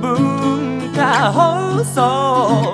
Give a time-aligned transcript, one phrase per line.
[0.00, 2.69] 文化放送。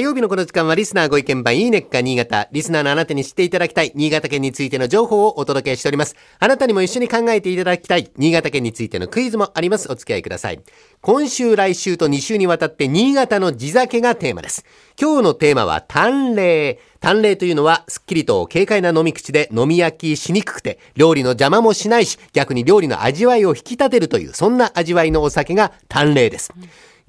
[0.00, 2.48] 火曜日のこの時間はリスナーご意見番いいねっか新潟。
[2.52, 6.16] リスナーのあなたに知っていただきたい新潟県についての情報をお届けしております。
[6.38, 9.92] あなたにも一緒に考えていただきたい新潟県についてのクイズもあります。
[9.92, 10.60] お付き合いください。
[11.02, 14.64] 今週、来週と2週にわたって新潟の地酒がテーマです。
[14.98, 16.78] 今日のテーマは淡麗。
[17.00, 26.54] 淡麗というのは、すっきりと軽快な飲み口で飲み焼きしにくくて、料理の邪魔もしないし、逆に料理の味わいを引き立てるという、そんな味わいのお酒が淡麗です。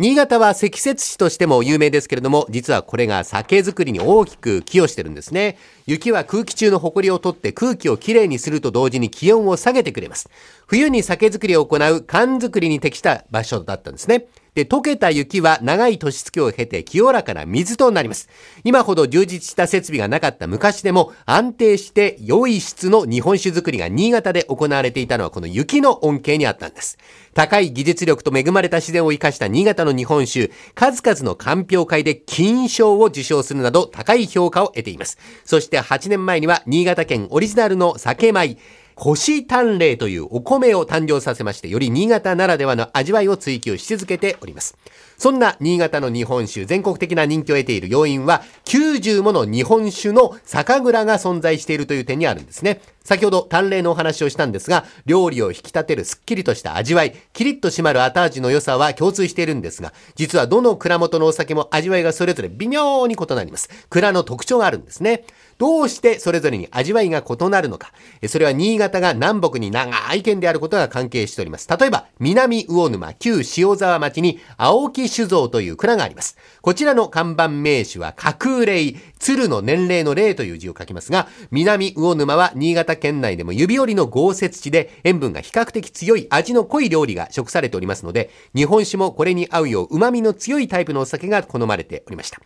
[0.02, 5.60] 新潟は積雪地としても有名ですけれども、実はこれが酒造りに大きく寄与してるんですね。
[5.86, 10.28] 雪は空気中の埃を取って空気をきれいにすると同時に気温を下げてくれます。
[10.66, 14.26] 冬に酒造りを行う缶作りに適した場所だったんですね。
[14.54, 18.28] で、溶けた雪は長い年月を経て清らかな水となります。
[18.66, 26.98] 今ほど充実した設備がなかった昔でも安定して良い質の日本酒作りが新潟で行われていたのはこの雪の恩恵にあったんです。
[27.34, 35.18] 高い技術力と恵まれた自然を生かした新潟の日本酒、数々の鑑評会で金賞を受賞するなど高い評価を得ています。
[35.46, 38.58] そして8年前には新潟県オリジナルの酒米、
[38.96, 44.78] 腰淡麗というお米を誕生させまして、より新潟ならではの味わいを追求し続けております。
[45.18, 52.82] そんな新潟の日本酒、全国的な人気を得ている要因は、90もの日本酒の酒蔵が存在しているという点にあるんですね。
[53.04, 63.70] 先ほど淡麗のお話をしたんですが、料理を引き立てるすっきりとした味わい、キリッと締まる後味の良さは共通しているんですが、実はどの蔵元のお酒も味わいがそれぞれ微妙に異なります。
[63.90, 65.26] 蔵の特徴があるんですね。
[65.62, 67.94] どうしてそれぞれに味わいが異なるのか。
[68.28, 71.70] それは新潟が南北に長い県であることが関係しております。
[71.70, 76.36] 例えば、南魚沼、旧塩沢町に青木酒造という蔵があります。
[76.64, 92.40] こちらの看板名手は架空霊、鶴の年齢の霊という字を書きますが、南魚沼は新潟県内でも指折りの豪雪地で塩分が比較的強い味の濃い料理が食されておりますので、日本酒もこれに合うよう旨味の強いタイプのお酒が好まれておりました。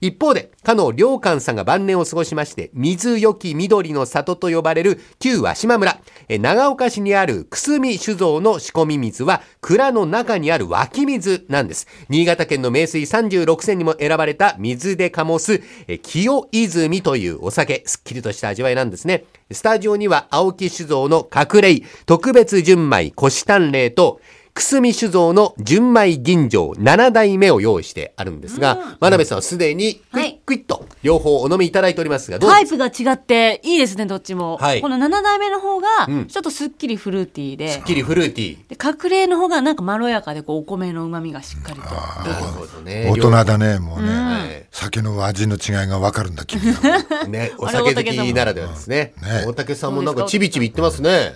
[0.00, 11.86] 一方で、かの良寛さんが晩年を過ごしまして、水よき緑の里と呼ばれる旧和島村、え長岡市にあるくすみ酒造の仕込み水は、蔵の中にある湧き水なんです。
[12.08, 19.24] 新潟県の名水36選にも選ばれた水で醸す、え清泉というお酒、すっきりとした味わいなんですね。
[19.50, 24.20] スタジオには青木酒造の隠れ特別純米腰丹麗と、
[24.58, 34.56] くすみ酒造の純米吟醸7代目を用意してあるんですが、真鍋さんはすでにクイックイッと両方お飲みいただいておりますが、タイプが違っていいですね、どっちも。
[34.56, 38.68] はいこの7代目の方がうん、ちょっとすっきりフルーティーで、すっきりフルーティー。
[38.68, 43.08] で、隠れの方がなんかまろやかで、こう、お米の旨味がしっかりとなるほどね。
[43.10, 44.08] 大人だね、もうね。
[44.08, 47.26] はい酒の味の違いがわかるんだ、君は。
[47.26, 49.12] ね、 お酒好きならではですね。
[49.22, 51.34] ね大竹さんもなんかちびちび言ってますね。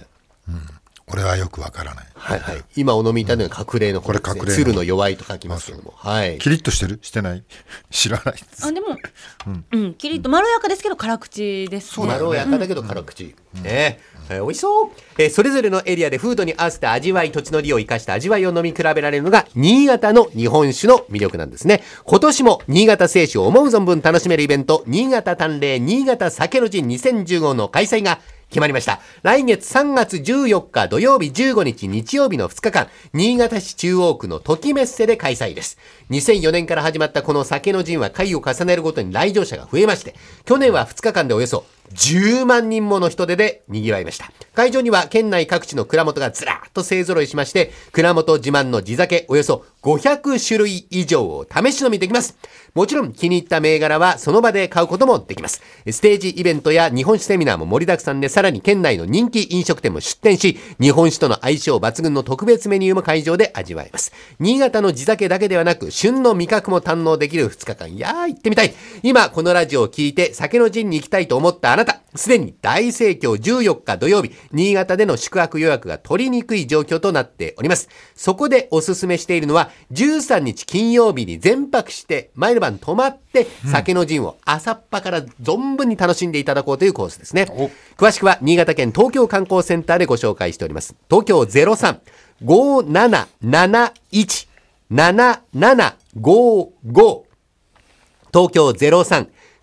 [1.08, 2.11] 俺はよくわからない。
[2.24, 2.62] はいはい。
[2.76, 4.00] 今お飲みいただいたのは隠れの。
[4.00, 5.92] これ隠れの鶴の弱いと書きますけども。
[5.96, 6.38] はい。
[6.38, 7.00] キリッとしてる？
[7.02, 7.42] してない？
[7.90, 8.64] 知らないです。
[8.64, 8.96] あ、でも、
[9.72, 12.06] うん、キリッとまろやかですけど、辛口ですね。
[12.06, 13.34] まろやかだけど辛口。
[13.54, 13.98] ね
[14.30, 21.82] えー美味しそう、えーそれぞれのエリアで風土に合わせた味わい、土地の利を生かした味わいを飲み比べられるのが、新潟の日本酒の魅力なんですね。
[22.04, 28.20] 今年も新潟清酒を思う存分楽しめるイベント、新潟淡麗新潟酒の陣2015の開催が
[28.52, 29.00] 決まりました。
[29.22, 35.78] 来月3月14日土曜日15日日曜日の2日間、新潟市中央区の時メッセで開催です。
[36.10, 40.14] 2004年から始まったこの酒の陣は回を重ねるごとに来場者が増えまして、
[40.44, 41.64] 去年は2日間でおよそ
[41.94, 44.32] 10万人もの人出で賑わいました。
[44.54, 52.36] 会場には県内各地の蔵元がずらーっと勢揃いしまして、蔵元自慢の地酒およそ500種類以上を試し飲みできます。
[52.74, 55.60] もちろん気に入った銘柄はその場で買うこともできます。
[55.90, 64.12] ステージイベントや日本酒セミナーも盛りだくさんで、さらに県内の人気飲食店も出店し、日本酒との相性抜群の特別メニューも会場で味わえます。
[64.38, 67.92] 新潟の地酒だけではなく、旬の味覚も堪能できる2日間。
[67.92, 68.74] いやー、行ってみたい。
[69.02, 71.81] 今、このラジオを聞いて酒の陣に行きたいと思ったあなた、
[72.14, 77.88] すでに大盛況14日土曜日、新潟での宿泊予約が取りにくい状況となっております。
[78.14, 87.46] そこでおすすめしているのは、13日金曜日に全泊して、前の晩泊まって、酒の陣を朝っぱから存分に楽しんでいただこうというコースですね。
[87.96, 90.94] 詳しくは、新潟県東京観光センターでご紹介しております。
[91.08, 91.40] 東京
[92.42, 94.52] 03-5771
[94.92, 97.24] 7755
[98.32, 98.68] 東京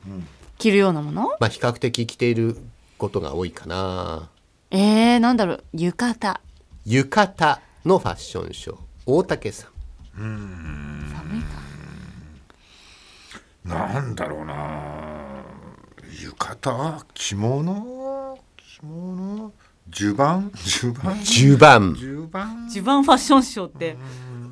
[0.58, 2.58] 着るようなもの、まあ、比較的着ている
[2.98, 4.30] ことが多いかな。
[4.72, 6.36] えー、なんだろう浴衣。
[6.86, 8.78] 浴衣のファッションショー。
[9.06, 9.72] 大竹さん。
[13.64, 14.56] なんだろうな。
[16.22, 17.06] 浴衣？
[17.14, 18.40] 着物？
[18.58, 19.54] 着物？
[19.90, 20.52] 襦袢？
[20.52, 21.94] 襦袢？10番。
[21.94, 22.68] 襦袢？
[22.68, 23.96] 一番ファッションショーって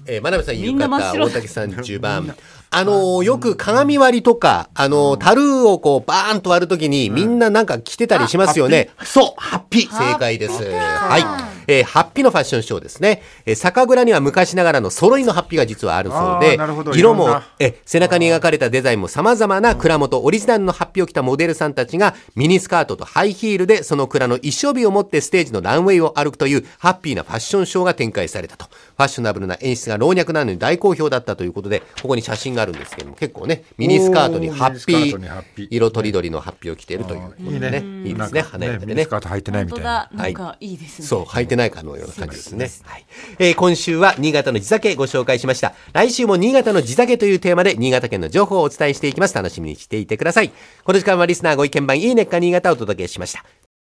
[0.07, 1.25] えー、真鍋さんみ浴衣、んな真っ白。
[1.27, 2.35] 大竹さん 10番。
[2.71, 8.89] あのーよく鏡割りとか、あのー樽をこうバーンと割るときに、みんななんか着てたりしますよね。
[9.03, 9.89] そう、ハッピー。
[9.89, 10.63] 正解です。
[10.63, 11.44] はい。
[11.67, 13.21] えーハッピーのファッションショーですね。
[13.45, 28.65] えー酒蔵には昔ながらの揃いのハッピーが実はあるそうあでーなるほど、色もえ、背中に描かれたデザインも様々な蔵元オリジナルのハッピーを着たモデルさんたちがミニスカートとハイヒールでその蔵の一生日を持ってステージのランウェイを歩くというハッピーなファッションショーが展開されたと。
[28.65, 37.83] ファッショナブルな演出が老若男女に大好評だったということで、ここに写真があるんですけども、結構ね、ミニスカートにハッピおー色とりどりのハッピーを着ているということでね。
[38.05, 38.93] いいですね、華やかでね。
[38.93, 39.09] ミニス。
[39.09, 39.85] カート履いてないみたいな。
[39.85, 40.09] だ。
[40.13, 42.69] なんかいいですね、そう、履いてないかのような感じですね。
[42.83, 43.05] はい。
[43.39, 45.73] えー今週は新潟の地酒ご紹介しました。
[45.93, 49.35] 来週も新潟の地酒というテーマで新潟県の情報をお伝えしていきます。
[49.35, 50.51] 楽しみにしていてください。
[50.83, 53.64] この時間はリスナーご意見番いいねっか新潟をお届けしました。